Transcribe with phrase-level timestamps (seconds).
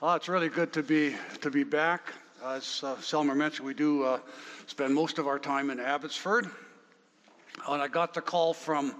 [0.00, 2.12] Uh, it's really good to be to be back.
[2.44, 4.20] As uh, Selmer mentioned, we do uh,
[4.68, 6.48] spend most of our time in Abbotsford.
[7.68, 8.94] And I got the call from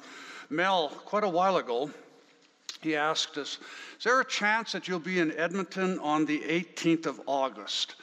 [0.50, 1.88] Mel quite a while ago.
[2.80, 3.58] He asked us,
[3.96, 7.94] "Is there a chance that you'll be in Edmonton on the 18th of August?"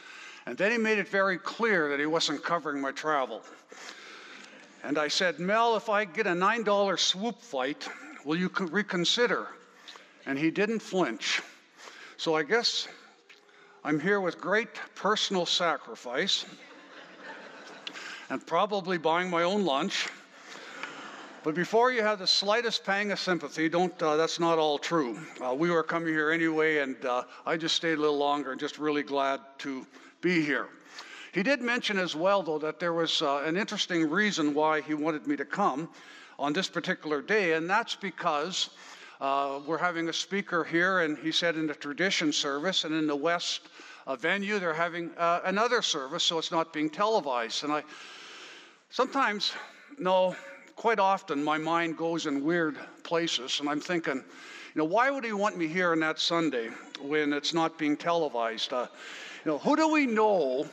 [0.46, 3.42] And then he made it very clear that he wasn't covering my travel.
[4.86, 7.90] And I said, Mel, if I get a $9 swoop flight,
[8.24, 9.48] will you reconsider?
[10.26, 11.42] And he didn't flinch.
[12.18, 12.88] So I guess
[13.84, 16.46] I'm here with great personal sacrifice
[18.30, 20.08] and probably buying my own lunch.
[21.44, 25.20] But before you have the slightest pang of sympathy, don't, uh, that's not all true.
[25.46, 28.60] Uh, we were coming here anyway, and uh, I just stayed a little longer and
[28.60, 29.86] just really glad to
[30.22, 30.70] be here.
[31.34, 34.94] He did mention as well, though, that there was uh, an interesting reason why he
[34.94, 35.90] wanted me to come
[36.40, 38.70] on this particular day, and that's because
[39.22, 43.08] uh, we're having a speaker here, and he said in the tradition service, and in
[43.08, 43.62] the West
[44.08, 47.64] uh, venue, they're having uh, another service, so it's not being televised.
[47.64, 47.84] And I
[48.90, 49.54] sometimes,
[49.98, 50.36] no,
[50.76, 55.24] quite often, my mind goes in weird places, and I'm thinking, you know, why would
[55.24, 56.70] he want me here on that Sunday
[57.02, 58.74] when it's not being televised?
[58.74, 58.88] Uh,
[59.46, 60.68] you know, who do we know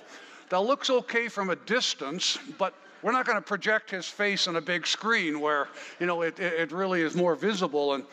[0.48, 4.56] that looks okay from a distance, but we're not going to project his face on
[4.56, 7.94] a big screen where, you know, it, it really is more visible.
[7.94, 8.04] And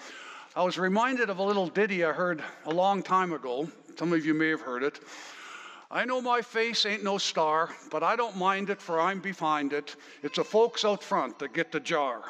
[0.56, 3.70] I was reminded of a little ditty I heard a long time ago.
[3.98, 5.00] Some of you may have heard it.
[5.92, 9.74] I know my face ain't no star, but I don't mind it, for I'm behind
[9.74, 9.96] it.
[10.22, 12.22] It's the folks out front that get the jar.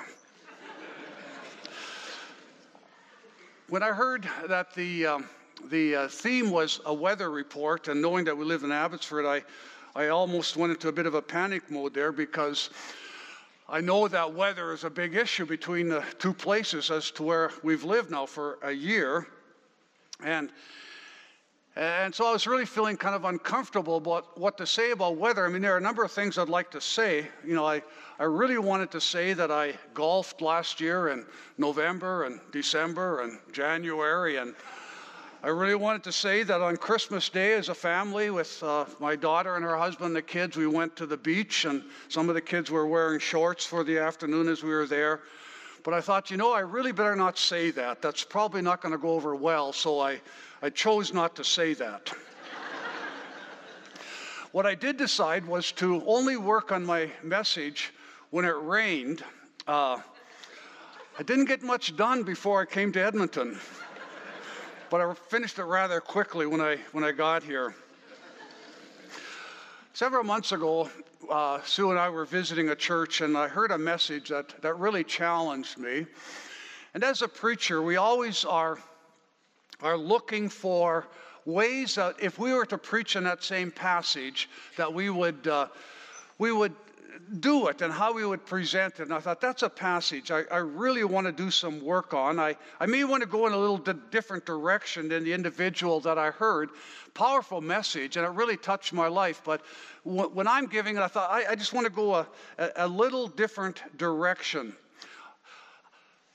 [3.69, 5.25] when I heard that the, um,
[5.69, 9.43] the uh, theme was a weather report, and knowing that we live in Abbotsford, I,
[9.95, 12.69] I almost went into a bit of a panic mode there because
[13.67, 17.51] I know that weather is a big issue between the two places as to where
[17.63, 19.27] we've lived now for a year.
[20.23, 20.51] And
[21.75, 25.45] and so I was really feeling kind of uncomfortable about what to say about weather.
[25.45, 27.27] I mean, there are a number of things I'd like to say.
[27.45, 27.81] You know, I,
[28.19, 31.25] I really wanted to say that I golfed last year in
[31.57, 34.55] November and December and January and
[35.41, 39.15] I really wanted to say that on Christmas Day, as a family, with uh, my
[39.15, 42.35] daughter and her husband and the kids, we went to the beach, and some of
[42.35, 45.21] the kids were wearing shorts for the afternoon as we were there.
[45.85, 48.01] But I thought, you know, I really better not say that.
[48.01, 50.19] That's probably not going to go over well, so I,
[50.61, 52.09] I chose not to say that.
[54.51, 57.93] what I did decide was to only work on my message
[58.31, 59.23] when it rained.
[59.65, 60.01] Uh,
[61.17, 63.57] I didn't get much done before I came to Edmonton
[64.89, 67.75] but I finished it rather quickly when I, when I got here.
[69.93, 70.89] Several months ago,
[71.29, 74.79] uh, Sue and I were visiting a church, and I heard a message that, that
[74.79, 76.07] really challenged me.
[76.93, 78.79] And as a preacher, we always are,
[79.81, 81.07] are looking for
[81.45, 85.67] ways that if we were to preach in that same passage, that we would, uh,
[86.39, 86.73] we would
[87.39, 89.03] do it and how we would present it.
[89.03, 92.39] And I thought, that's a passage I, I really want to do some work on.
[92.39, 96.17] I, I may want to go in a little different direction than the individual that
[96.17, 96.69] I heard.
[97.13, 99.41] Powerful message, and it really touched my life.
[99.43, 99.61] But
[100.05, 102.27] w- when I'm giving it, I thought, I, I just want to go a,
[102.57, 104.75] a, a little different direction.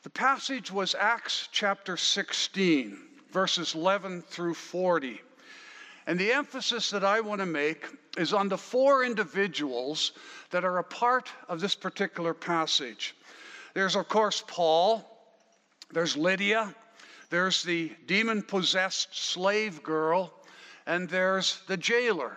[0.02, 2.98] The passage was Acts chapter 16,
[3.32, 5.20] verses 11 through 40.
[6.06, 7.86] And the emphasis that I want to make
[8.18, 10.12] is on the four individuals
[10.50, 13.16] that are a part of this particular passage.
[13.72, 15.04] There's, of course, Paul,
[15.92, 16.74] there's Lydia,
[17.30, 20.32] there's the demon possessed slave girl,
[20.86, 22.36] and there's the jailer.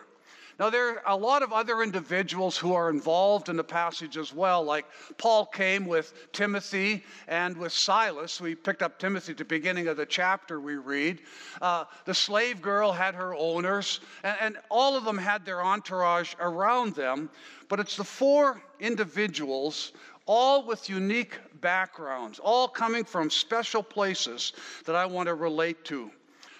[0.60, 4.34] Now, there are a lot of other individuals who are involved in the passage as
[4.34, 4.88] well, like
[5.20, 8.42] Paul came with Timothy and with Silas.
[8.42, 11.22] We picked up Timothy at the beginning of the chapter we read.
[11.62, 16.34] Uh, the slave girl had her owners, and, and all of them had their entourage
[16.40, 17.30] around them.
[17.70, 19.92] But it's the four individuals,
[20.26, 24.54] all with unique backgrounds, all coming from special places
[24.86, 26.10] that I want to relate to.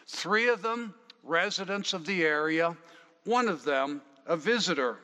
[0.06, 0.94] Three of them
[1.24, 2.76] residents of the area,
[3.28, 4.98] one of them a visitor.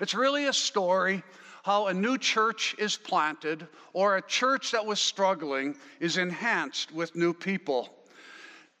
[0.00, 1.22] It's really a story
[1.62, 7.14] how a new church is planted or a church that was struggling is enhanced with
[7.14, 7.90] new people.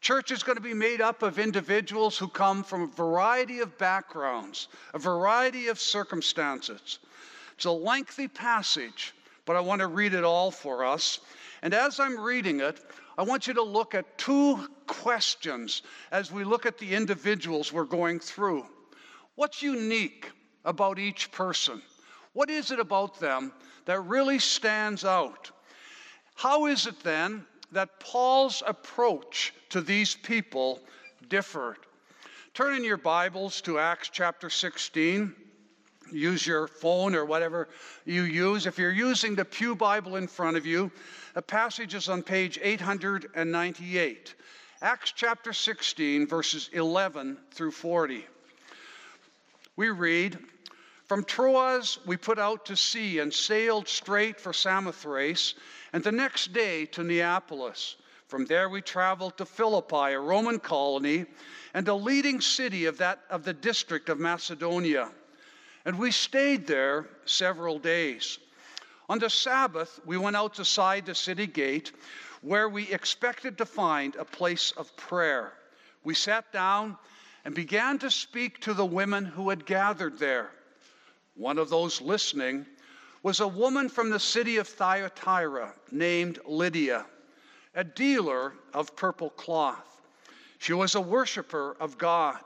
[0.00, 3.76] Church is going to be made up of individuals who come from a variety of
[3.76, 7.00] backgrounds, a variety of circumstances.
[7.54, 9.14] It's a lengthy passage,
[9.44, 11.20] but I want to read it all for us.
[11.60, 12.80] And as I'm reading it,
[13.20, 17.84] I want you to look at two questions as we look at the individuals we're
[17.84, 18.64] going through.
[19.34, 20.30] What's unique
[20.64, 21.82] about each person?
[22.32, 23.52] What is it about them
[23.84, 25.50] that really stands out?
[26.34, 30.80] How is it then that Paul's approach to these people
[31.28, 31.76] differed.
[32.54, 35.34] Turn in your Bibles to Acts chapter 16.
[36.12, 37.68] Use your phone or whatever
[38.04, 38.66] you use.
[38.66, 40.90] If you're using the Pew Bible in front of you,
[41.34, 44.34] the passage is on page 898.
[44.82, 48.26] Acts chapter 16, verses 11 through 40.
[49.76, 50.38] We read,
[51.06, 55.54] From Troas we put out to sea and sailed straight for Samothrace,
[55.92, 57.96] and the next day to Neapolis.
[58.26, 61.26] From there we traveled to Philippi, a Roman colony,
[61.74, 65.10] and a leading city of, that, of the district of Macedonia.
[65.84, 68.38] And we stayed there several days.
[69.08, 71.92] On the Sabbath, we went outside the city gate
[72.42, 75.52] where we expected to find a place of prayer.
[76.04, 76.96] We sat down
[77.44, 80.50] and began to speak to the women who had gathered there.
[81.34, 82.66] One of those listening
[83.22, 87.06] was a woman from the city of Thyatira named Lydia,
[87.74, 90.00] a dealer of purple cloth.
[90.58, 92.40] She was a worshiper of God.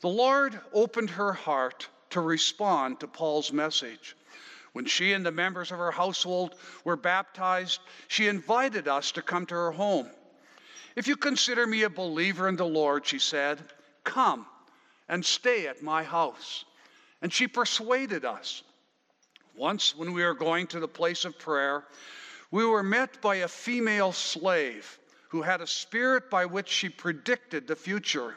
[0.00, 4.16] The Lord opened her heart to respond to Paul's message.
[4.72, 6.54] When she and the members of her household
[6.84, 10.08] were baptized, she invited us to come to her home.
[10.96, 13.60] If you consider me a believer in the Lord, she said,
[14.04, 14.46] come
[15.08, 16.64] and stay at my house.
[17.20, 18.62] And she persuaded us.
[19.56, 21.84] Once, when we were going to the place of prayer,
[22.50, 24.98] we were met by a female slave
[25.28, 28.36] who had a spirit by which she predicted the future.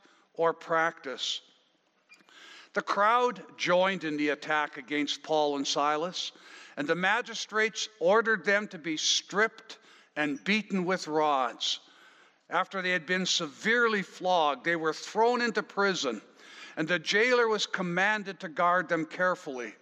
[0.35, 1.41] or practice.
[2.73, 6.31] The crowd joined in the attack against Paul and Silas,
[6.77, 9.77] and the magistrates ordered them to be stripped
[10.15, 11.79] and beaten with rods.
[12.49, 16.21] After they had been severely flogged, they were thrown into prison,
[16.77, 19.73] and the jailer was commanded to guard them carefully.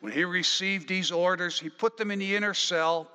[0.00, 3.10] When he received these orders, he put them in the inner cell,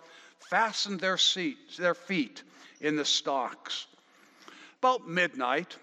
[0.50, 2.44] fastened their, seat, their feet
[2.82, 3.88] in the stocks.
[4.80, 5.78] About midnight,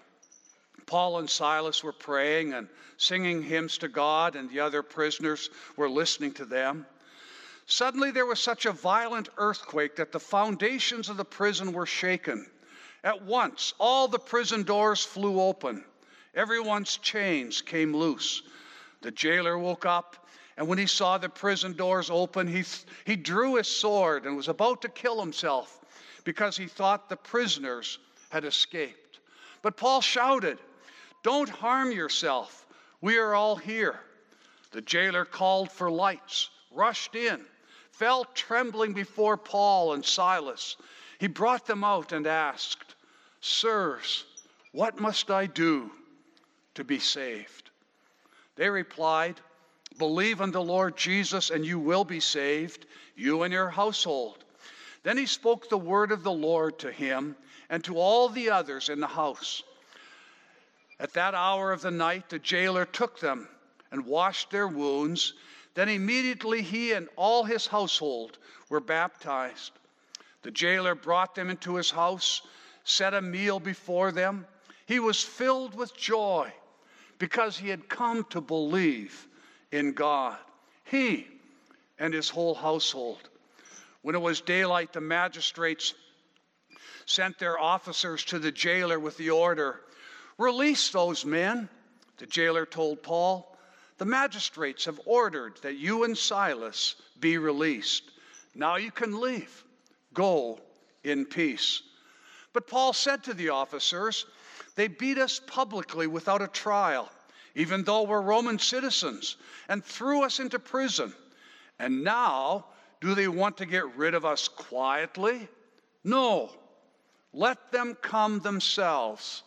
[0.89, 5.87] Paul and Silas were praying and singing hymns to God, and the other prisoners were
[5.87, 6.87] listening to them.
[7.67, 12.49] Suddenly, there was such a violent earthquake that the foundations of the prison were shaken.
[13.03, 15.85] At once, all the prison doors flew open.
[16.33, 18.41] Everyone's chains came loose.
[19.01, 20.27] The jailer woke up,
[20.57, 22.63] and when he saw the prison doors open, he,
[23.05, 25.81] he drew his sword and was about to kill himself
[26.23, 27.99] because he thought the prisoners
[28.31, 29.19] had escaped.
[29.61, 30.57] But Paul shouted,
[31.23, 32.65] don't harm yourself.
[33.01, 33.99] We are all here.
[34.71, 37.41] The jailer called for lights, rushed in,
[37.91, 40.77] fell trembling before Paul and Silas.
[41.19, 42.95] He brought them out and asked,
[43.41, 44.25] Sirs,
[44.71, 45.91] what must I do
[46.75, 47.71] to be saved?
[48.55, 49.39] They replied,
[49.97, 54.43] Believe in the Lord Jesus, and you will be saved, you and your household.
[55.03, 57.35] Then he spoke the word of the Lord to him
[57.69, 59.63] and to all the others in the house.
[60.99, 63.47] At that hour of the night, the jailer took them
[63.91, 65.33] and washed their wounds.
[65.73, 68.37] Then immediately he and all his household
[68.69, 69.71] were baptized.
[70.41, 72.41] The jailer brought them into his house,
[72.83, 74.45] set a meal before them.
[74.85, 76.51] He was filled with joy
[77.17, 79.27] because he had come to believe
[79.71, 80.37] in God.
[80.83, 81.27] He
[81.97, 83.29] and his whole household.
[84.01, 85.93] When it was daylight, the magistrates
[87.05, 89.81] sent their officers to the jailer with the order
[90.39, 91.67] Release those men,
[92.17, 93.57] the jailer told Paul.
[93.97, 98.03] The magistrates have ordered that you and Silas be released.
[98.55, 99.65] Now you can leave.
[100.13, 100.61] Go
[101.03, 101.81] in peace.
[102.53, 104.25] But Paul said to the officers,
[104.75, 107.11] They beat us publicly without a trial,
[107.53, 109.35] even though we're Roman citizens,
[109.67, 111.13] and threw us into prison.
[111.79, 112.67] And now,
[113.01, 115.49] do they want to get rid of us quietly?
[116.05, 116.49] No.
[117.33, 119.43] Let them come themselves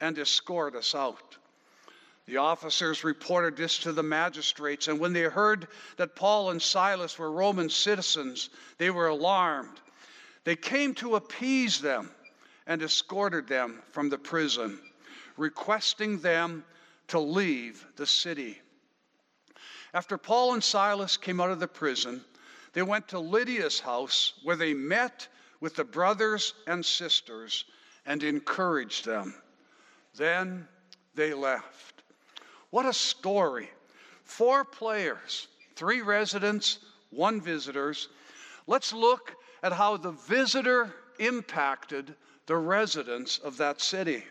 [0.00, 1.36] and escort us out.
[2.26, 7.18] The officers reported this to the magistrates, and when they heard that Paul and Silas
[7.18, 9.80] were Roman citizens, they were alarmed.
[10.44, 12.10] They came to appease them
[12.66, 14.78] and escorted them from the prison,
[15.36, 16.64] requesting them
[17.08, 18.60] to leave the city.
[19.94, 22.24] After Paul and Silas came out of the prison,
[22.72, 25.28] they went to Lydia's house where they met
[25.60, 27.64] with the brothers and sisters
[28.04, 29.34] and encouraged them.
[30.16, 30.66] Then
[31.14, 32.02] they left.
[32.70, 33.70] What a story!
[34.24, 36.78] Four players, three residents,
[37.10, 38.08] one visitors.
[38.66, 42.14] Let's look at how the visitor impacted
[42.46, 44.24] the residents of that city.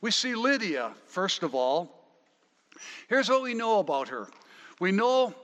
[0.00, 1.94] We see Lydia, first of all.
[3.08, 4.28] Here's what we know about her
[4.80, 5.34] we know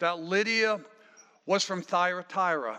[0.00, 0.80] that Lydia
[1.46, 2.78] was from Thyatira.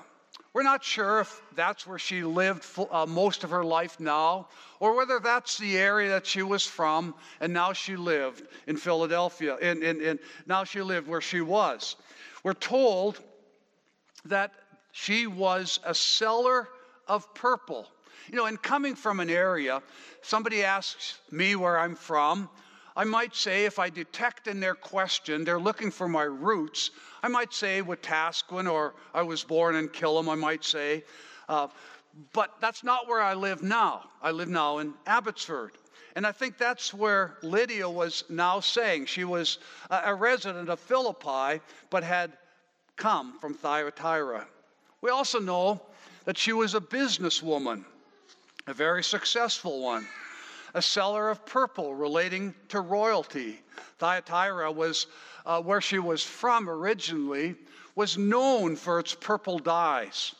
[0.57, 4.47] We're not sure if that's where she lived uh, most of her life now,
[4.79, 9.55] or whether that's the area that she was from, and now she lived in Philadelphia,
[9.61, 11.95] and, and, and now she lived where she was.
[12.43, 13.21] We're told
[14.25, 14.51] that
[14.93, 16.67] she was a seller
[17.07, 17.87] of purple.
[18.31, 19.83] You know, in coming from an area,
[20.23, 22.49] somebody asks me where I'm from.
[22.97, 26.89] I might say, if I detect in their question they're looking for my roots,
[27.21, 31.03] I might say Wetaskiwin or I was born in Killam, I might say.
[31.47, 31.67] Uh,
[32.33, 34.09] but that's not where I live now.
[34.19, 35.73] I live now in Abbotsford.
[36.15, 39.05] And I think that's where Lydia was now saying.
[39.05, 39.59] She was
[39.91, 41.61] a resident of Philippi,
[41.91, 42.33] but had
[42.95, 44.47] come from Thyatira.
[45.01, 45.79] We also know
[46.25, 47.85] that she was a businesswoman,
[48.65, 50.07] a very successful one
[50.74, 53.62] a seller of purple relating to royalty.
[54.00, 55.07] Thyatira was
[55.45, 57.55] uh, where she was from originally,
[57.95, 60.36] was known for its purple dyes.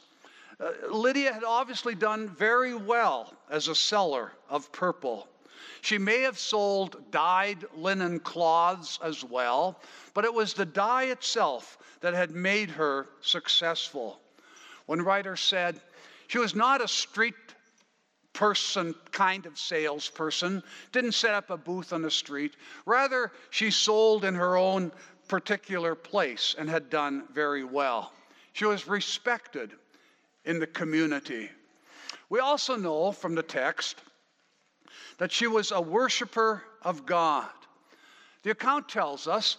[0.60, 5.28] Uh, Lydia had obviously done very well as a seller of purple.
[5.82, 9.80] She may have sold dyed linen cloths as well,
[10.14, 14.20] but it was the dye itself that had made her successful.
[14.88, 15.80] One writer said,
[16.28, 17.36] she was not a street
[18.38, 22.54] person kind of salesperson, didn't set up a booth on the street.
[22.86, 24.92] Rather, she sold in her own
[25.28, 28.14] particular place and had done very well.
[28.54, 29.72] She was respected
[30.46, 31.50] in the community.
[32.30, 34.04] We also know from the text
[35.18, 37.50] that she was a worshiper of God.
[38.44, 39.58] The account tells us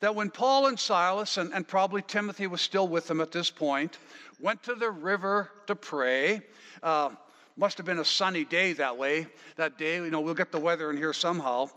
[0.00, 3.50] that when Paul and Silas, and, and probably Timothy was still with them at this
[3.50, 3.98] point,
[4.40, 6.40] went to the river to pray,
[6.82, 7.10] uh,
[7.56, 9.96] must have been a sunny day that way, that day.
[9.96, 11.70] You know, we'll get the weather in here somehow.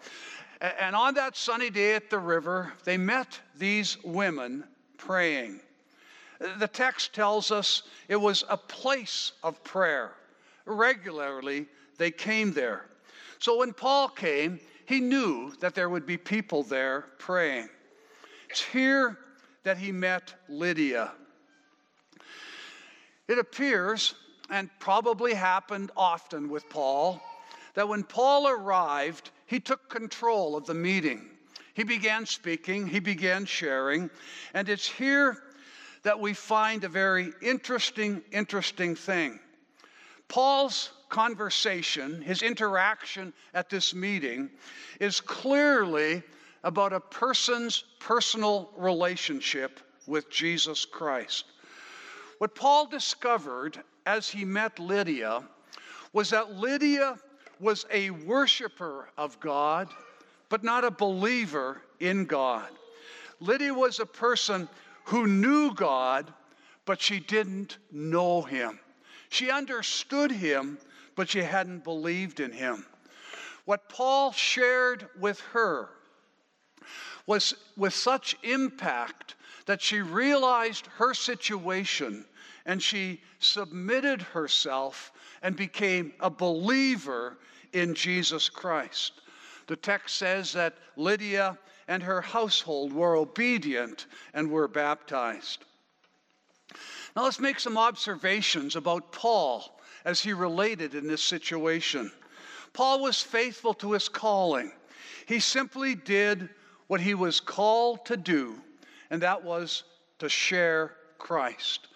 [0.60, 4.64] And on that sunny day at the river, they met these women
[4.98, 5.60] praying.
[6.60, 10.14] The text tells us it was a place of prayer.
[10.66, 11.68] Regularly,
[11.98, 12.86] they came there.
[13.40, 17.70] So when Paul came, he knew that there would be people there praying.
[18.50, 19.18] It's here
[19.64, 21.12] that he met Lydia.
[23.28, 24.16] It appears
[24.50, 27.22] and probably happened often with Paul,
[27.74, 31.30] that when Paul arrived, he took control of the meeting.
[31.74, 34.10] He began speaking, he began sharing,
[34.54, 35.38] and it's here
[36.04, 39.40] that we find a very interesting, interesting thing.
[40.28, 44.50] Paul's conversation, his interaction at this meeting,
[45.00, 46.24] is clearly
[46.64, 51.46] about a person's personal relationship with Jesus Christ.
[52.40, 55.44] What Paul discovered as he met Lydia
[56.14, 57.18] was that Lydia
[57.60, 59.90] was a worshiper of God,
[60.48, 62.70] but not a believer in God.
[63.42, 64.70] Lydia was a person
[65.04, 66.34] who knew God,
[66.86, 68.80] but she didn't know him.
[69.28, 70.78] She understood him,
[71.18, 72.86] but she hadn't believed in him.
[73.66, 75.90] What Paul shared with her
[77.26, 79.36] was with such impact
[79.66, 82.24] that she realized her situation
[82.68, 87.38] and she submitted herself and became a believer
[87.74, 89.14] in Jesus Christ.
[89.68, 91.58] The text says that Lydia
[91.88, 95.64] and her household were obedient and were baptized.
[97.16, 102.12] Now let's make some observations about Paul as he related in this situation.
[102.74, 104.72] Paul was faithful to his calling.
[105.26, 106.50] He simply did
[106.88, 108.62] what he was called to do,
[109.10, 109.84] and that was
[110.20, 111.88] to share Christ.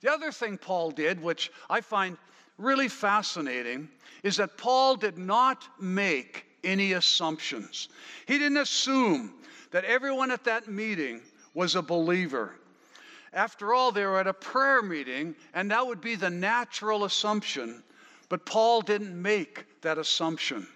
[0.00, 2.16] The other thing Paul did, which I find
[2.58, 3.88] really fascinating,
[4.22, 7.88] is that Paul did not make any assumptions.
[8.26, 9.34] He didn't assume
[9.70, 11.20] that everyone at that meeting
[11.54, 12.56] was a believer.
[13.32, 17.82] After all, they were at a prayer meeting, and that would be the natural assumption,
[18.28, 20.66] but Paul didn't make that assumption.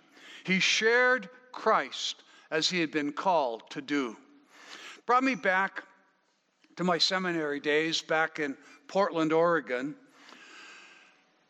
[0.45, 4.17] He shared Christ as he had been called to do.
[5.07, 5.83] Brought me back
[6.77, 8.57] to my seminary days back in
[8.89, 9.95] Portland, Oregon.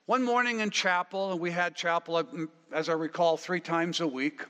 [0.07, 2.25] One morning in chapel, and we had chapel, uh,
[2.73, 4.43] as I recall, three times a week,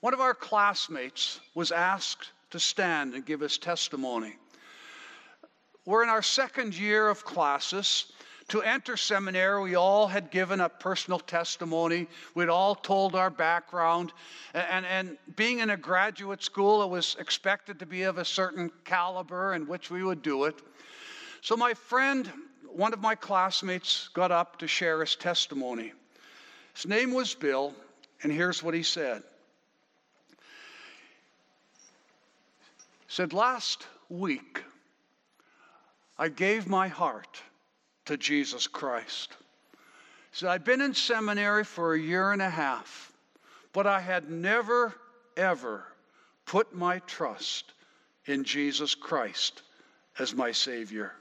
[0.00, 4.36] one of our classmates was asked to stand and give his testimony.
[5.84, 8.12] We're in our second year of classes.
[8.48, 12.08] To enter seminary, we all had given a personal testimony.
[12.34, 14.12] We'd all told our background.
[14.54, 18.70] And, and, being in a graduate school, it was expected to be of a certain
[18.84, 20.62] caliber in which we would do it.
[21.40, 22.30] So, my friend,
[22.66, 25.92] one of my classmates, got up to share his testimony.
[26.74, 27.74] His name was Bill,
[28.22, 29.22] and here's what he said.
[33.06, 34.62] He said, Last week,
[36.18, 37.40] I gave my heart
[38.06, 39.36] to Jesus Christ.
[40.30, 43.12] He said, I'd been in seminary for a year and a half,
[43.72, 44.94] but I had never,
[45.36, 45.84] ever
[46.46, 47.72] put my trust
[48.26, 49.62] in Jesus Christ
[50.18, 51.12] as my Savior.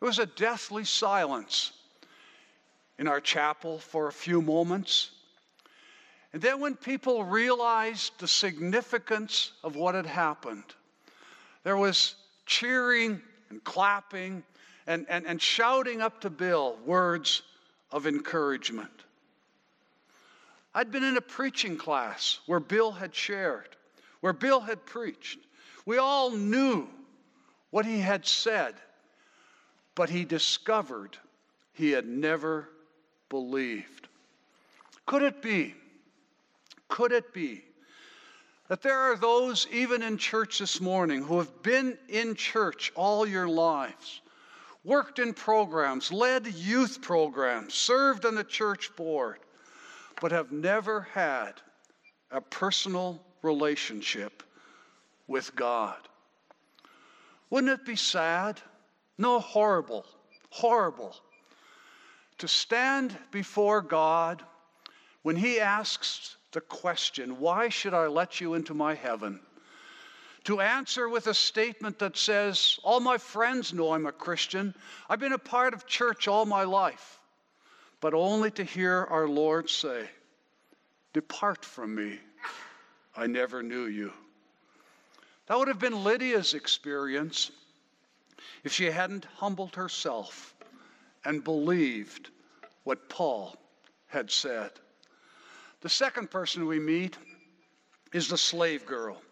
[0.00, 1.72] It was a deathly silence
[2.98, 5.10] in our chapel for a few moments.
[6.32, 10.64] And then, when people realized the significance of what had happened,
[11.62, 14.42] there was cheering and clapping
[14.86, 17.42] and, and, and shouting up to Bill words
[17.90, 18.90] of encouragement.
[20.74, 23.76] I'd been in a preaching class where Bill had shared,
[24.20, 25.38] where Bill had preached.
[25.86, 26.88] We all knew
[27.70, 28.74] what he had said,
[29.96, 31.18] but he discovered
[31.72, 32.68] he had never
[33.28, 34.06] believed.
[35.06, 35.74] Could it be?
[36.88, 37.64] Could it be
[38.68, 43.26] that there are those, even in church this morning, who have been in church all
[43.26, 44.20] your lives,
[44.84, 49.38] worked in programs, led youth programs, served on the church board,
[50.20, 51.52] but have never had
[52.30, 54.42] a personal relationship
[55.28, 55.96] with God?
[57.50, 58.60] Wouldn't it be sad?
[59.18, 60.04] No, horrible,
[60.50, 61.16] horrible
[62.38, 64.42] to stand before God
[65.22, 69.40] when He asks the question, Why should I let you into my heaven?
[70.44, 74.74] To answer with a statement that says, All my friends know I'm a Christian.
[75.08, 77.20] I've been a part of church all my life.
[78.00, 80.08] But only to hear our Lord say,
[81.12, 82.20] Depart from me.
[83.16, 84.12] I never knew you.
[85.46, 87.50] That would have been Lydia's experience
[88.66, 90.52] if she hadn't humbled herself
[91.24, 92.30] and believed
[92.82, 93.56] what Paul
[94.08, 94.72] had said.
[95.82, 97.16] The second person we meet
[98.12, 99.22] is the slave girl,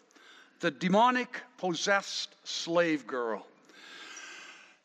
[0.61, 3.45] the demonic possessed slave girl.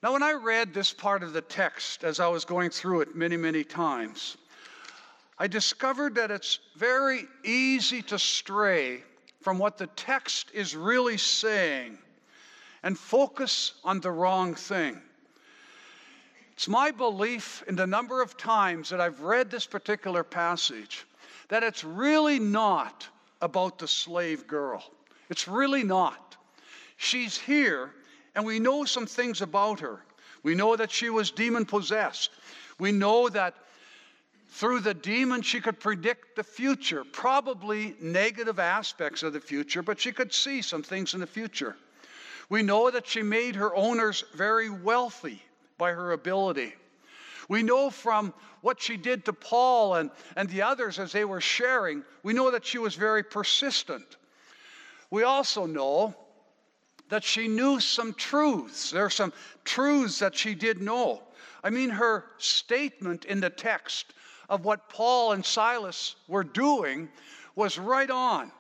[0.03, 3.15] Now, when I read this part of the text as I was going through it
[3.15, 4.37] many, many times,
[5.39, 9.05] I discovered that it's very easy to stray
[9.43, 11.99] from what the text is really saying
[12.83, 15.01] and focus on the wrong thing.
[16.53, 21.07] It's my belief in the number of times that I've read this particular passage
[21.49, 23.09] that it's really not
[23.40, 24.85] about the slave girl.
[25.31, 26.37] It's really not.
[26.97, 27.93] She's here,
[28.35, 30.01] and we know some things about her.
[30.43, 32.31] We know that she was demon possessed.
[32.79, 33.55] We know that
[34.49, 40.01] through the demon, she could predict the future, probably negative aspects of the future, but
[40.01, 41.77] she could see some things in the future.
[42.51, 45.43] We know that she made her owners very wealthy
[45.79, 46.75] by her ability.
[47.49, 51.41] We know from what she did to Paul and, and the others as they were
[51.41, 54.17] sharing, we know that she was very persistent.
[55.11, 56.15] We also know
[57.09, 58.91] that she knew some truths.
[58.91, 59.33] There are some
[59.65, 61.23] truths that she did know.
[61.63, 64.13] I mean, her statement in the text
[64.49, 67.09] of what Paul and Silas were doing
[67.55, 68.51] was right on.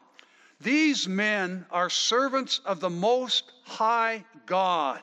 [0.60, 5.00] These men are servants of the Most High God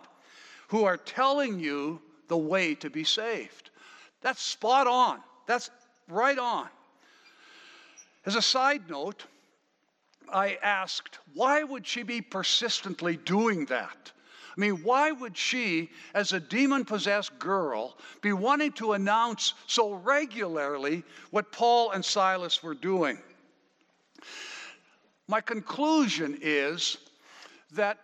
[0.67, 3.71] who are telling you the way to be saved.
[4.21, 5.19] That's spot on.
[5.47, 5.69] That's
[6.07, 6.67] right on.
[8.25, 9.25] As a side note,
[10.31, 14.11] I asked, why would she be persistently doing that?
[14.55, 19.93] I mean, why would she, as a demon possessed girl, be wanting to announce so
[19.93, 23.19] regularly what Paul and Silas were doing?
[25.27, 26.97] My conclusion is
[27.73, 27.97] that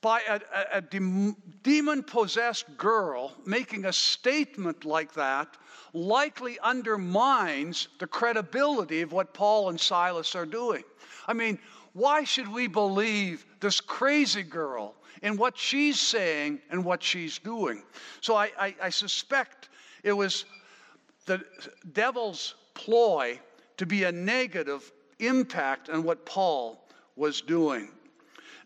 [0.00, 5.56] by a, a, a demon possessed girl making a statement like that
[5.92, 10.84] likely undermines the credibility of what Paul and Silas are doing.
[11.26, 11.58] I mean,
[11.92, 17.82] why should we believe this crazy girl in what she's saying and what she's doing?
[18.20, 19.70] So I, I, I suspect
[20.02, 20.44] it was
[21.24, 21.42] the
[21.92, 23.40] devil's ploy
[23.78, 27.88] to be a negative impact on what Paul was doing.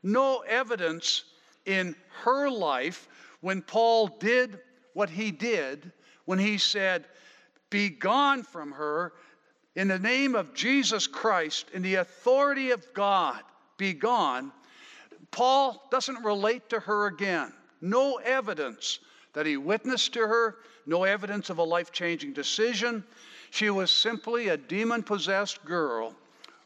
[0.03, 1.25] No evidence
[1.67, 3.09] in her life
[3.41, 4.59] when Paul did
[4.95, 5.93] what he did,
[6.25, 7.07] when he said,
[7.71, 9.13] Be gone from her
[9.77, 13.43] in the name of Jesus Christ, in the authority of God,
[13.77, 14.53] be gone.
[15.31, 17.53] Paul doesn't relate to her again.
[17.81, 18.99] No evidence
[19.33, 23.05] that he witnessed to her, no evidence of a life changing decision.
[23.51, 26.17] She was simply a demon possessed girl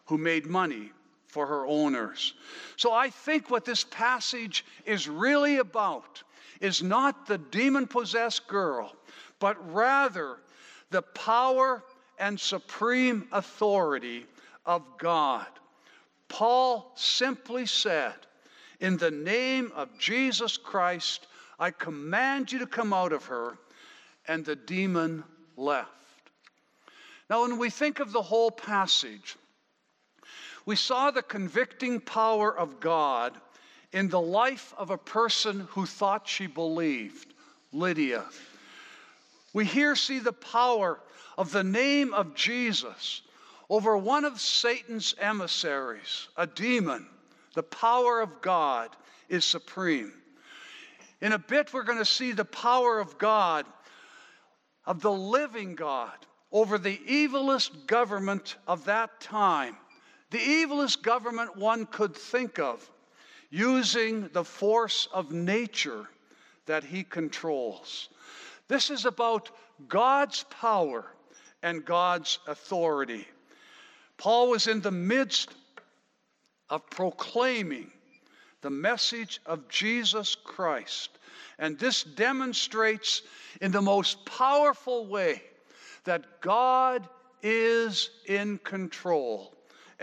[0.07, 0.91] who made money
[1.27, 2.35] for her owners.
[2.77, 6.23] So I think what this passage is really about
[6.61, 8.95] is not the demon possessed girl,
[9.41, 10.39] but rather
[10.91, 11.83] the power
[12.19, 14.27] and supreme authority
[14.65, 15.47] of God.
[16.29, 18.15] Paul simply said,
[18.81, 21.27] In the name of Jesus Christ,
[21.59, 23.59] I command you to come out of her.
[24.27, 25.23] And the demon
[25.57, 25.91] left.
[27.29, 29.37] Now, when we think of the whole passage,
[30.67, 33.35] we saw the convicting power of God
[33.93, 37.33] in the life of a person who thought she believed,
[37.73, 38.25] Lydia.
[39.53, 40.99] We here see the power
[41.39, 43.23] of the name of Jesus
[43.69, 47.07] over one of Satan's emissaries, a demon.
[47.55, 48.91] The power of God
[49.29, 50.13] is supreme.
[51.21, 53.65] In a bit, we're going to see the power of God,
[54.85, 56.13] of the living God,
[56.53, 59.77] over the evilest government of that time,
[60.35, 62.91] the evilest government one could think of,
[63.51, 66.09] using the force of nature
[66.67, 68.09] that he controls.
[68.67, 69.53] This is about
[69.87, 71.07] God's power
[71.63, 73.29] and God's authority.
[74.19, 75.55] Paul was in the midst
[76.69, 77.93] of proclaiming
[78.61, 81.11] the message of Jesus Christ.
[81.61, 83.23] And this demonstrates
[83.61, 85.43] in the most powerful way
[86.03, 87.09] that God
[87.41, 89.54] is in control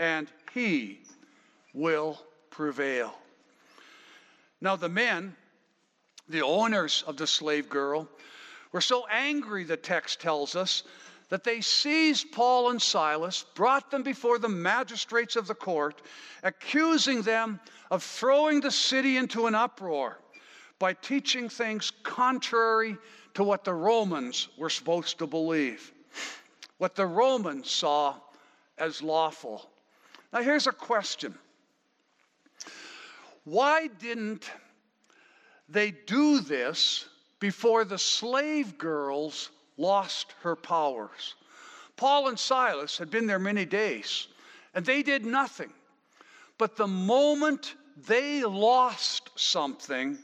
[0.02, 0.98] and he
[1.72, 3.14] will prevail.
[4.60, 5.36] Now, the men,
[6.28, 8.08] the owners of the slave girl,
[8.72, 10.82] were so angry, the text tells us,
[11.28, 16.02] that they seized Paul and Silas, brought them before the magistrates of the court,
[16.42, 17.60] accusing them
[17.92, 20.18] of throwing the city into an uproar
[20.80, 22.98] by teaching things contrary
[23.34, 25.92] to what the Romans were supposed to believe,
[26.78, 28.16] what the Romans saw
[28.78, 29.71] as lawful.
[30.32, 31.36] Now, here's a question
[33.44, 34.50] Why didn't
[35.68, 37.06] they do this
[37.40, 41.34] before the slave girls lost her powers.
[41.96, 44.28] Paul and Silas had been there many days,
[44.74, 45.72] and they did nothing.
[46.58, 47.74] But the moment
[48.06, 50.18] they lost something,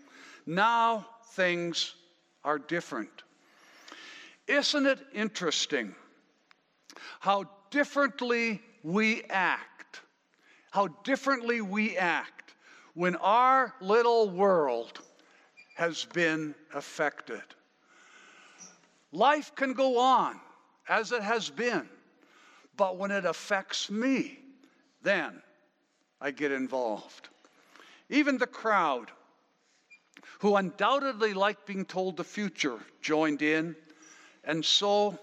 [0.46, 1.94] now things
[2.44, 3.22] are different.
[4.46, 5.94] Isn't it interesting
[7.20, 9.77] how differently we act?
[10.78, 12.54] How differently we act
[12.94, 15.00] when our little world
[15.74, 17.42] has been affected.
[19.10, 20.38] Life can go on
[20.88, 21.88] as it has been,
[22.76, 24.38] but when it affects me,
[25.02, 25.42] then
[26.20, 27.28] I get involved.
[28.08, 29.10] Even the crowd,
[30.38, 33.74] who undoubtedly liked being told the future, joined in,
[34.44, 35.18] and so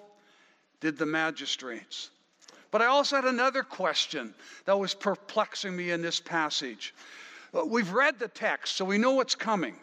[0.81, 2.09] did the magistrates.
[2.75, 4.35] But I also had another question
[4.65, 6.93] that was perplexing me in this passage.
[7.57, 9.77] Uh, we've read the text, so we know what's coming.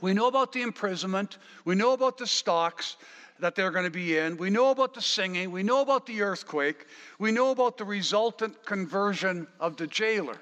[0.00, 1.36] We know about the imprisonment.
[1.66, 2.96] We know about the stocks
[3.40, 4.38] that they're going to be in.
[4.38, 5.50] We know about the singing.
[5.50, 6.86] We know about the earthquake.
[7.18, 10.38] We know about the resultant conversion of the jailer.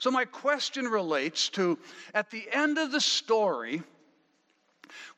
[0.00, 1.78] So, my question relates to
[2.14, 3.80] at the end of the story,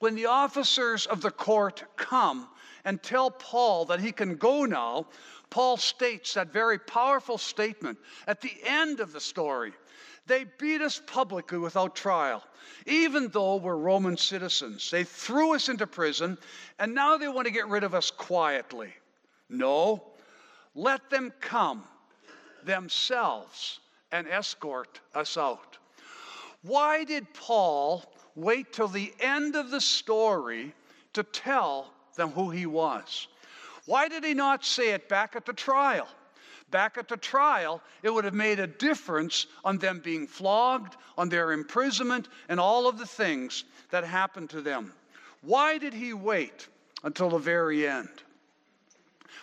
[0.01, 2.47] when the officers of the court come
[2.87, 5.07] and tell Paul that he can go now,
[5.51, 9.73] Paul states that very powerful statement at the end of the story
[10.27, 12.43] they beat us publicly without trial,
[12.85, 14.91] even though we're Roman citizens.
[14.91, 16.37] They threw us into prison,
[16.79, 18.93] and now they want to get rid of us quietly.
[19.49, 20.03] No,
[20.75, 21.85] let them come
[22.65, 23.79] themselves
[24.11, 25.79] and escort us out.
[26.63, 28.03] Why did Paul
[28.35, 30.75] wait till the end of the story
[31.13, 33.29] to tell them who he was?
[33.87, 36.09] Why did he not say it back at the trial?
[36.71, 41.29] back at the trial, it would have made a difference on them being flogged, on
[41.29, 44.93] their imprisonment, and all of the things that happened to them.
[45.43, 46.69] Why did he wait
[47.05, 48.09] until the very end?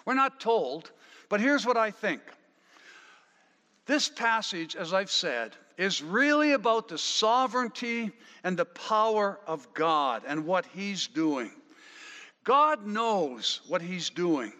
[0.05, 0.91] We're not told,
[1.29, 2.21] but here's what I think.
[3.85, 8.11] This passage, as I've said, is really about the sovereignty
[8.43, 11.51] and the power of God and what He's doing.
[12.43, 14.53] God knows what He's doing.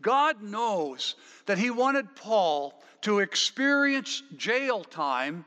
[0.00, 1.14] God knows
[1.46, 5.44] that He wanted Paul to experience jail time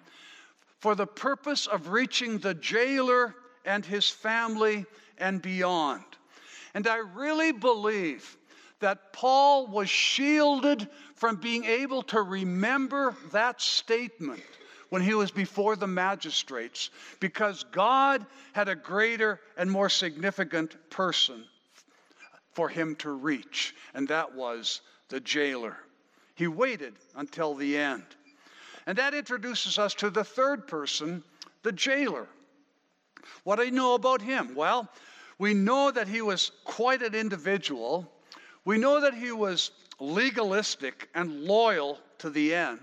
[0.80, 3.34] for the purpose of reaching the jailer
[3.66, 4.86] and his family
[5.18, 6.04] and beyond.
[6.74, 8.38] And I really believe
[8.82, 14.44] that Paul was shielded from being able to remember that statement
[14.90, 21.46] when he was before the magistrates because God had a greater and more significant person
[22.56, 25.78] for him to reach, and that was the jailer.
[26.36, 28.04] He waited until the end.
[28.88, 31.24] And that introduces us to the third person,
[31.64, 32.28] the jailer.
[33.44, 34.56] What do I know about him?
[34.56, 34.90] Well,
[35.38, 38.10] we know that he was quite an individual.
[38.64, 42.80] We know that he was legalistic and loyal to the end.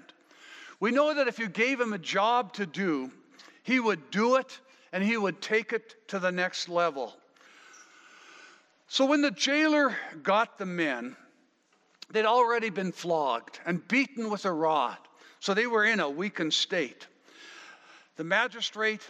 [0.81, 3.11] We know that if you gave him a job to do,
[3.63, 4.59] he would do it
[4.93, 7.15] and he would take it to the next level.
[8.93, 11.17] So when the jailer got the men,
[12.11, 14.99] they'd already been flogged and beaten with a rod,
[15.41, 17.07] so they were in a weakened state.
[18.17, 19.01] The magistrate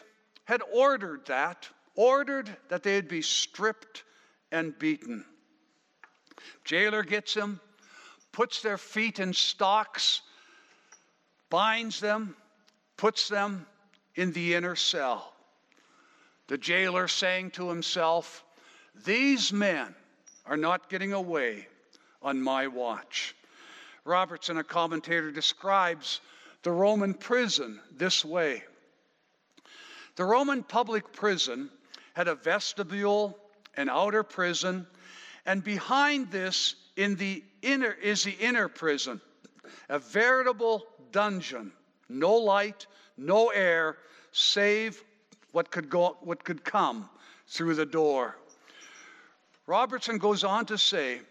[0.45, 4.05] had ordered that, ordered that they'd be stripped
[4.53, 5.25] and beaten.
[6.65, 7.61] Jailer gets them,
[8.31, 10.21] puts their feet in stocks,
[11.51, 12.37] binds them,
[12.97, 13.67] puts them
[14.15, 15.35] in the inner cell.
[16.47, 18.45] The jailer saying to himself,
[19.05, 19.95] These men
[20.47, 21.67] are not getting away
[22.21, 23.35] on my watch.
[24.05, 26.21] Robertson, a commentator, describes
[26.63, 28.63] the Roman prison this way
[30.17, 31.71] The Roman public prison
[32.15, 33.39] had a vestibule,
[33.77, 34.87] an outer prison,
[35.47, 39.21] and behind this in the inner is the inner prison,
[39.89, 41.73] a veritable dungeon,
[42.09, 43.97] no light, no air,
[44.33, 45.03] save
[45.53, 47.09] what could go what could come
[47.47, 48.37] through the door.
[49.73, 51.23] Robertson goes on to say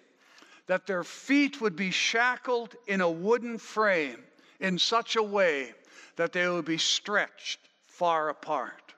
[0.65, 4.17] that their feet would be shackled in a wooden frame
[4.59, 5.75] in such a way
[6.15, 8.95] that they would be stretched far apart.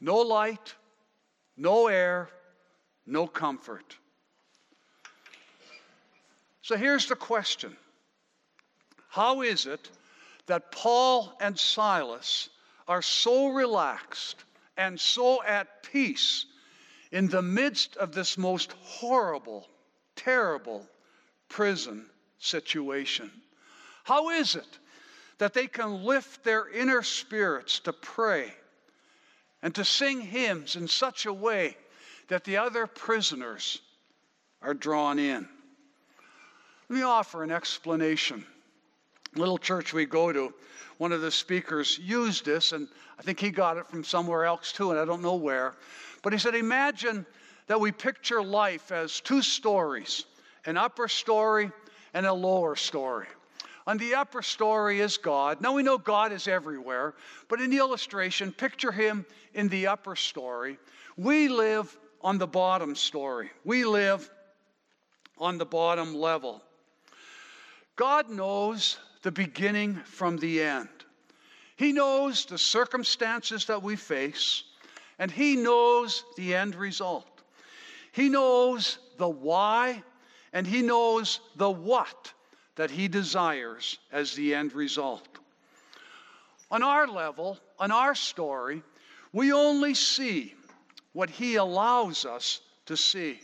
[0.00, 0.74] No light,
[1.56, 2.28] no air,
[3.06, 3.96] no comfort.
[6.60, 7.76] So here's the question
[9.08, 9.92] How is it
[10.46, 12.48] that Paul and Silas
[12.88, 14.42] are so relaxed
[14.76, 16.46] and so at peace
[17.12, 19.68] in the midst of this most horrible,
[20.14, 20.86] terrible
[21.48, 22.06] prison
[22.38, 23.30] situation?
[24.04, 24.78] How is it
[25.38, 28.52] that they can lift their inner spirits to pray
[29.62, 31.76] and to sing hymns in such a way
[32.28, 33.80] that the other prisoners
[34.62, 35.48] are drawn in?
[36.88, 38.44] Let me offer an explanation.
[39.34, 40.54] Little church we go to,
[40.98, 42.88] one of the speakers used this, and
[43.18, 45.74] I think he got it from somewhere else too, and I don't know where.
[46.26, 47.24] But he said, Imagine
[47.68, 50.24] that we picture life as two stories
[50.64, 51.70] an upper story
[52.14, 53.28] and a lower story.
[53.86, 55.60] On the upper story is God.
[55.60, 57.14] Now we know God is everywhere,
[57.46, 60.78] but in the illustration, picture him in the upper story.
[61.16, 63.52] We live on the bottom story.
[63.62, 64.28] We live
[65.38, 66.60] on the bottom level.
[67.94, 70.88] God knows the beginning from the end.
[71.76, 74.64] He knows the circumstances that we face,
[75.18, 77.26] and He knows the end result.
[78.12, 80.02] He knows the why,
[80.52, 82.32] and He knows the what
[82.76, 85.26] that He desires as the end result.
[86.70, 88.82] On our level, on our story,
[89.32, 90.54] we only see
[91.12, 93.40] what He allows us to see.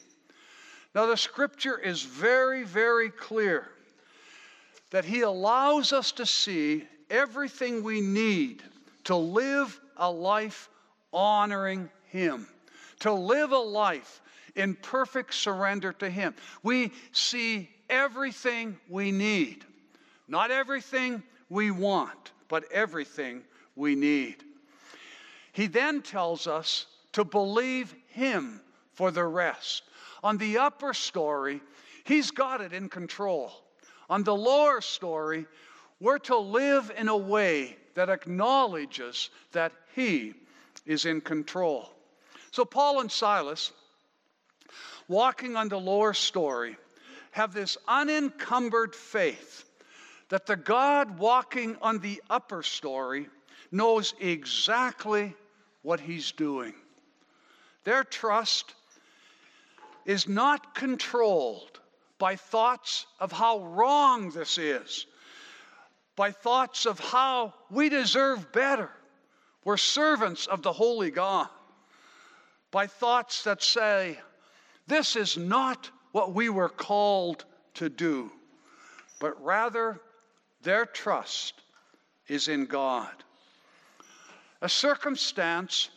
[0.94, 3.68] Now, the scripture is very, very clear
[4.90, 8.62] that He allows us to see everything we need
[9.04, 10.68] to live a life
[11.12, 12.46] honoring Him,
[13.00, 14.20] to live a life
[14.54, 16.34] in perfect surrender to Him.
[16.62, 19.64] We see everything we need,
[20.28, 23.42] not everything we want, but everything
[23.76, 24.36] we need.
[25.52, 28.60] He then tells us to believe Him
[28.92, 29.82] for the rest.
[30.22, 31.60] On the upper story,
[32.04, 33.52] He's got it in control.
[34.10, 35.46] On the lower story,
[36.00, 40.34] we're to live in a way that acknowledges that He
[40.86, 41.90] is in control.
[42.50, 43.72] So, Paul and Silas,
[45.08, 46.76] walking on the lower story,
[47.32, 49.64] have this unencumbered faith
[50.28, 53.28] that the God walking on the upper story
[53.70, 55.34] knows exactly
[55.82, 56.74] what He's doing.
[57.84, 58.74] Their trust
[60.04, 61.80] is not controlled
[62.18, 65.06] by thoughts of how wrong this is,
[66.16, 68.90] by thoughts of how we deserve better.
[69.64, 71.48] We're servants of the Holy God.
[72.70, 74.18] By thoughts that say,
[74.86, 77.44] this is not what we were called
[77.74, 78.30] to do,
[79.20, 80.00] but rather
[80.62, 81.54] their trust
[82.28, 83.12] is in God.
[84.60, 85.90] A circumstance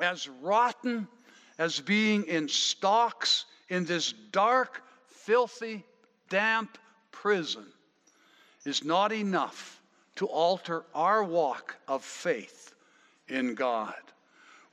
[0.00, 1.08] as rotten
[1.58, 5.84] as being in stocks in this dark, filthy,
[6.28, 6.78] damp
[7.10, 7.66] prison
[8.64, 9.79] is not enough
[10.16, 12.74] to alter our walk of faith
[13.28, 13.94] in God.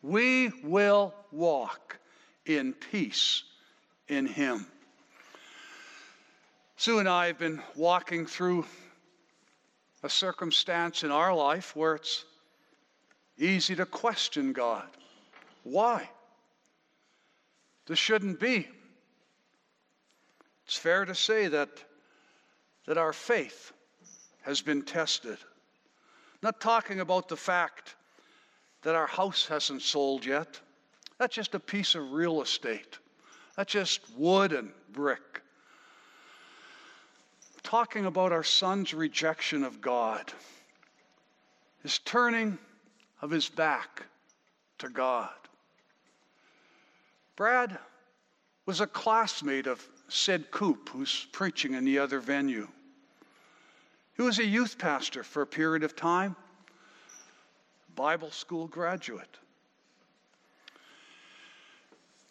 [0.02, 1.98] We will walk
[2.46, 3.44] in peace
[4.08, 4.66] in Him.
[6.78, 8.66] Sue and I have been walking through
[10.04, 12.24] a circumstance in our life where it's
[13.38, 14.88] easy to question God.
[15.64, 16.10] Why?
[17.88, 18.68] This shouldn't be.
[20.66, 21.70] It's fair to say that,
[22.86, 23.72] that our faith
[24.48, 25.38] has been tested.
[26.42, 27.96] Not talking about the fact
[28.84, 30.60] that our house hasn't sold yet.
[31.20, 32.98] That's just a piece of real estate.
[33.58, 35.42] That's just wood and brick.
[37.62, 40.32] Talking about our son's rejection of God,
[41.84, 42.58] his turning
[43.22, 44.04] of his back
[44.78, 45.30] to God.
[47.36, 47.78] Brad
[48.66, 52.70] was a classmate of Sid Coop, who's preaching in the other venue.
[54.18, 56.36] He was a youth pastor for a period of time,
[57.96, 59.38] Bible school graduate.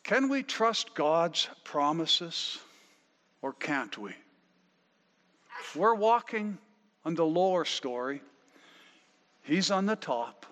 [0.03, 2.59] Can we trust God's promises
[3.41, 4.13] or can't we?
[5.77, 6.59] We're walking
[7.05, 8.21] on the lower story,
[9.43, 10.45] He's on the top.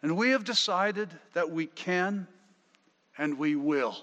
[0.00, 2.28] And we have decided that we can
[3.18, 3.96] and we will.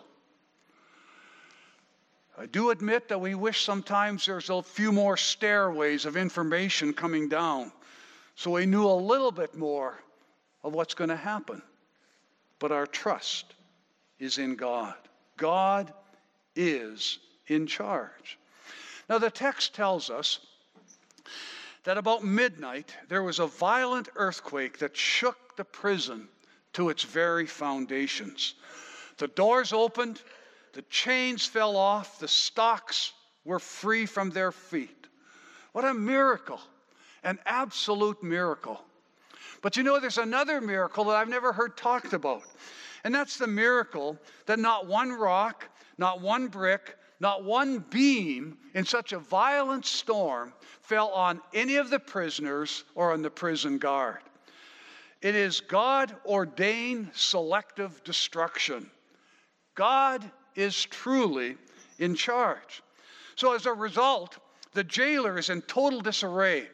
[2.42, 7.30] I do admit that we wish sometimes there's a few more stairways of information coming
[7.30, 7.72] down
[8.34, 10.00] so we knew a little bit more
[10.64, 11.62] of what's going to happen.
[12.58, 13.54] But our trust
[14.18, 14.96] is in God.
[15.38, 15.94] God
[16.56, 18.40] is in charge.
[19.08, 20.40] Now, the text tells us
[21.84, 26.28] that about midnight there was a violent earthquake that shook the prison
[26.74, 28.56] to its very foundations.
[29.20, 30.24] The doors opened,
[30.74, 33.14] the chains fell off, the stocks
[33.46, 35.08] were free from their feet.
[35.74, 36.60] What a miracle,
[37.24, 38.82] an absolute miracle.
[39.62, 42.44] But you know, there's another miracle that I've never heard talked about.
[43.04, 48.86] And that's the miracle that not one rock, not one brick, not one beam in
[48.86, 54.20] such a violent storm fell on any of the prisoners or on the prison guard.
[55.22, 58.90] It is God ordained selective destruction.
[59.76, 61.58] God is truly
[62.00, 62.82] in charge.
[63.36, 64.38] So, as a result,
[64.74, 66.68] the jailer is in total disarray,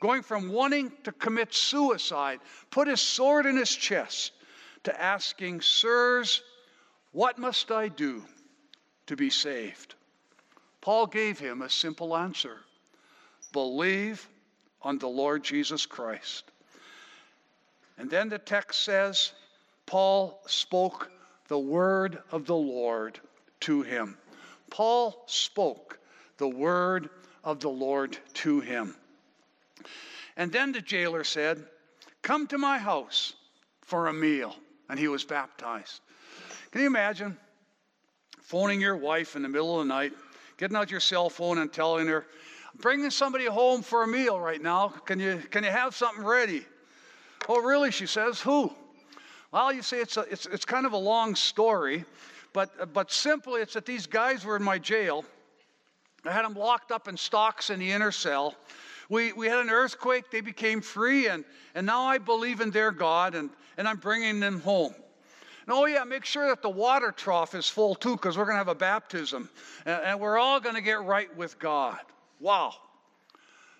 [0.00, 4.32] going from wanting to commit suicide, put his sword in his chest,
[4.84, 6.42] to asking, Sirs,
[7.12, 8.22] what must I do
[9.06, 9.94] to be saved?
[10.80, 12.58] Paul gave him a simple answer
[13.52, 14.28] believe
[14.82, 16.44] on the Lord Jesus Christ.
[17.96, 19.32] And then the text says,
[19.86, 21.10] Paul spoke
[21.48, 23.18] the word of the Lord
[23.60, 24.16] to him.
[24.70, 25.98] Paul spoke
[26.38, 27.10] the word
[27.42, 28.96] of the Lord to him.
[30.36, 31.64] And then the jailer said,
[32.22, 33.34] Come to my house
[33.82, 34.56] for a meal.
[34.88, 36.00] And he was baptized.
[36.70, 37.36] Can you imagine
[38.44, 40.12] phoning your wife in the middle of the night,
[40.58, 42.26] getting out your cell phone and telling her,
[42.76, 44.88] bringing somebody home for a meal right now.
[44.88, 46.64] Can you, can you have something ready?
[47.48, 47.90] Oh, really?
[47.90, 48.40] She says.
[48.40, 48.72] Who?
[49.54, 52.04] Well, you see, it's, a, it's, it's kind of a long story,
[52.52, 55.24] but, but simply it's that these guys were in my jail.
[56.24, 58.56] I had them locked up in stocks in the inner cell.
[59.08, 61.44] We, we had an earthquake, they became free, and,
[61.76, 64.92] and now I believe in their God, and, and I'm bringing them home.
[65.66, 68.56] And oh, yeah, make sure that the water trough is full too, because we're going
[68.56, 69.48] to have a baptism,
[69.86, 72.00] and, and we're all going to get right with God.
[72.40, 72.74] Wow.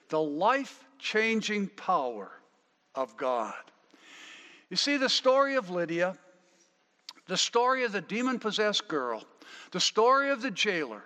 [0.08, 2.30] The life changing power
[2.94, 3.54] of God.
[4.74, 6.18] You see, the story of Lydia,
[7.28, 9.22] the story of the demon possessed girl,
[9.70, 11.04] the story of the jailer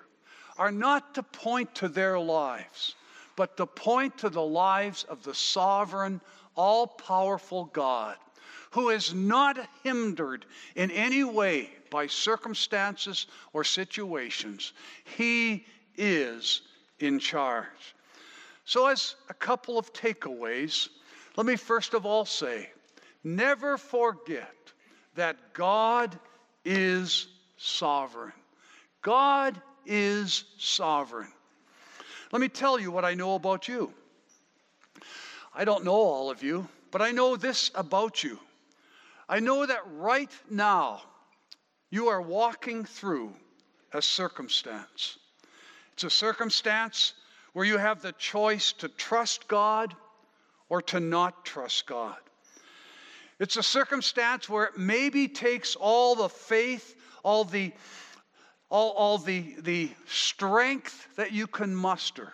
[0.57, 2.95] are not to point to their lives,
[3.37, 6.23] but to point to the lives of the sovereign,
[6.55, 8.17] all powerful God
[8.71, 14.73] who is not hindered in any way by circumstances or situations.
[15.19, 16.63] He is
[17.01, 17.95] in charge.
[18.65, 20.89] So, as a couple of takeaways,
[21.37, 22.71] let me first of all say
[23.25, 24.55] never forget
[25.15, 26.19] that God
[26.65, 28.33] is sovereign.
[29.03, 31.33] God is sovereign.
[32.33, 33.93] Let me tell you what I know about you.
[35.55, 38.39] I don't know all of you, but I know this about you.
[39.29, 41.03] I know that right now
[41.91, 43.33] you are walking through
[43.93, 45.19] a circumstance.
[45.95, 47.15] It's a circumstance
[47.55, 49.95] where you have the choice to trust God
[50.69, 52.19] or to not trust God.
[53.39, 57.73] It's a circumstance where it maybe takes all the faith, all the
[58.71, 62.33] all, all the, the strength that you can muster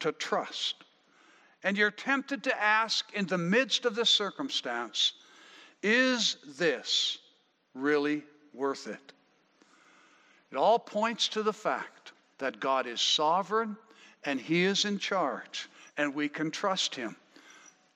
[0.00, 0.84] to trust.
[1.62, 5.12] And you're tempted to ask in the midst of the circumstance,
[5.82, 7.18] is this
[7.74, 9.12] really worth it?
[10.50, 13.76] It all points to the fact that God is sovereign
[14.24, 17.16] and He is in charge, and we can trust Him.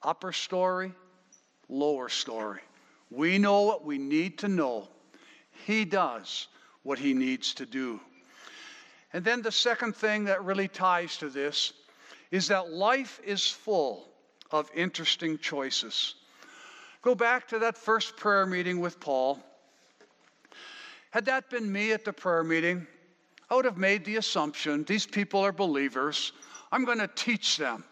[0.02, 0.92] Upper story,
[1.68, 2.60] lower story.
[3.10, 4.88] We know what we need to know.
[5.64, 6.48] He does
[6.82, 8.00] what He needs to do.
[9.12, 11.72] And then the second thing that really ties to this
[12.30, 14.08] is that life is full
[14.50, 16.14] of interesting choices.
[17.02, 19.40] Go back to that first prayer meeting with Paul.
[21.10, 22.86] Had that been me at the prayer meeting,
[23.48, 26.32] I would have made the assumption these people are believers.
[26.72, 27.84] I'm going to teach them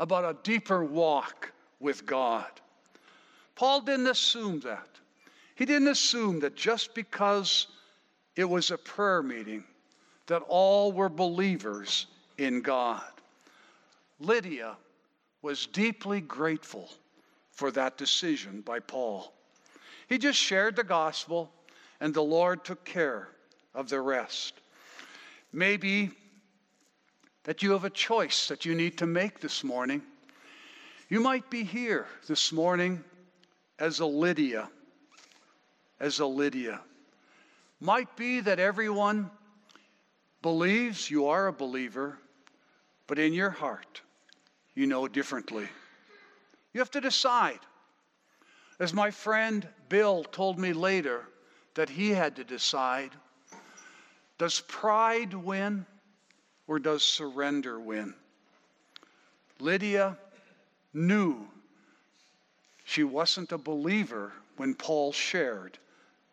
[0.00, 2.48] about a deeper walk with God.
[3.54, 4.88] Paul didn't assume that.
[5.54, 7.66] He didn't assume that just because
[8.36, 9.64] it was a prayer meeting,
[10.26, 12.06] that all were believers
[12.38, 13.02] in God.
[14.18, 14.76] Lydia
[15.42, 16.88] was deeply grateful
[17.50, 19.32] for that decision by Paul.
[20.08, 21.50] He just shared the gospel,
[22.00, 23.28] and the Lord took care
[23.74, 24.54] of the rest.
[25.52, 26.10] Maybe
[27.44, 30.02] that you have a choice that you need to make this morning.
[31.08, 33.04] You might be here this morning
[33.82, 34.70] as a Lydia,
[35.98, 36.80] as a Lydia.
[37.80, 39.28] Might be that everyone
[40.40, 42.16] believes you are a believer,
[43.08, 44.00] but in your heart,
[44.76, 45.66] you know differently.
[46.72, 47.58] You have to decide.
[48.78, 51.24] As my friend Bill told me later
[51.74, 53.10] that he had to decide
[54.38, 55.86] does pride win
[56.68, 58.14] or does surrender win?
[59.58, 60.16] Lydia
[60.94, 61.48] knew
[62.92, 65.78] she wasn't a believer when Paul shared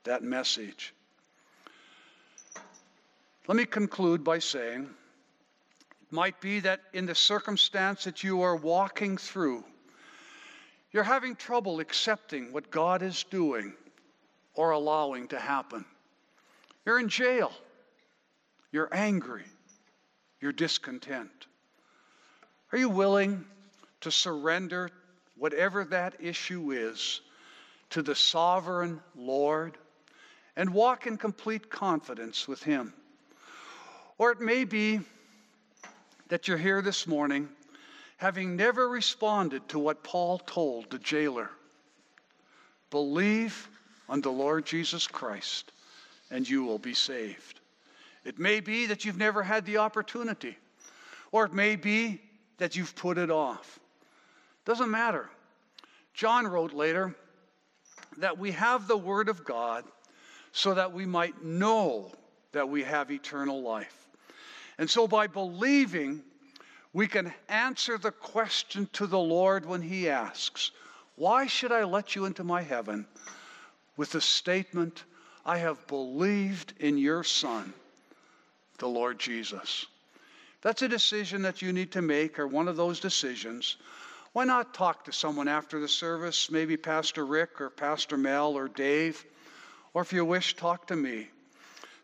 [0.03, 0.93] that message.
[3.47, 4.89] Let me conclude by saying
[6.01, 9.63] it might be that in the circumstance that you are walking through,
[10.91, 13.73] you're having trouble accepting what God is doing
[14.53, 15.85] or allowing to happen.
[16.85, 17.53] You're in jail.
[18.73, 19.45] You're angry.
[20.41, 21.47] You're discontent.
[22.73, 23.45] Are you willing
[24.01, 24.91] to surrender
[25.39, 27.21] whatever that issue is
[27.89, 29.77] to the sovereign Lord
[30.55, 32.93] and walk in complete confidence with Him?
[34.17, 34.99] Or it may be
[36.27, 37.49] that you're here this morning
[38.17, 41.49] having never responded to what Paul told the jailer
[42.89, 43.69] believe
[44.09, 45.71] on the Lord Jesus Christ,
[46.31, 47.59] and you will be saved.
[48.25, 50.57] It may be that you've never had the opportunity,
[51.31, 52.19] or it may be
[52.57, 53.78] that you've put it off.
[54.69, 55.27] Doesn't matter.
[56.13, 57.15] John wrote later
[58.17, 59.83] that we have the Word of God
[60.51, 62.11] so that we might know
[62.51, 64.07] that we have eternal life.
[64.77, 66.21] And so, by believing,
[66.93, 70.69] we can answer the question to the Lord when He asks,
[71.15, 73.07] Why should I let you into my heaven?
[73.97, 75.03] with the statement,
[75.47, 77.73] I have believed in your Son,
[78.77, 79.87] the Lord Jesus.
[80.61, 83.77] That's a decision that you need to make, or one of those decisions.
[84.33, 88.67] Why not talk to someone after the service, maybe Pastor Rick or Pastor Mel or
[88.67, 89.25] Dave,
[89.93, 91.27] or if you wish, talk to me.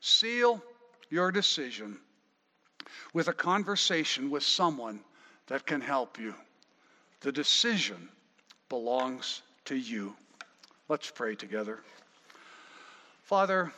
[0.01, 0.61] Seal
[1.09, 1.97] your decision
[3.13, 4.99] with a conversation with someone
[5.47, 6.33] that can help you.
[7.21, 8.09] The decision
[8.69, 10.15] belongs to you.
[10.89, 11.79] Let's pray together.
[13.23, 13.71] Father,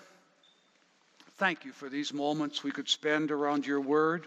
[1.38, 4.26] thank you for these moments we could spend around your word.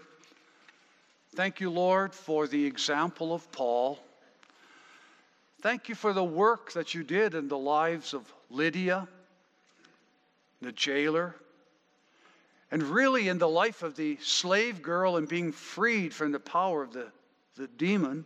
[1.35, 3.99] Thank you, Lord, for the example of Paul.
[5.61, 9.07] Thank you for the work that you did in the lives of Lydia,
[10.59, 11.35] the jailer,
[12.71, 16.81] and really in the life of the slave girl and being freed from the power
[16.81, 17.11] of the,
[17.57, 18.25] the demon.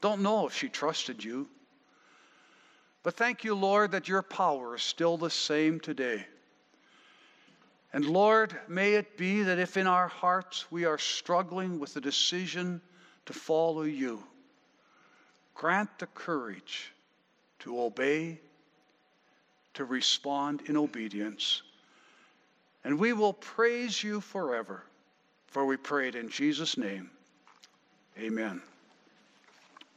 [0.00, 1.46] Don't know if she trusted you.
[3.02, 6.24] But thank you, Lord, that your power is still the same today.
[7.92, 12.00] And Lord, may it be that if in our hearts we are struggling with the
[12.00, 12.80] decision
[13.26, 14.22] to follow you,
[15.56, 16.92] grant the courage
[17.58, 18.38] to obey,
[19.74, 21.62] to respond in obedience
[22.86, 24.80] and we will praise you forever.
[25.48, 27.10] For we pray it in Jesus' name.
[28.16, 28.62] Amen.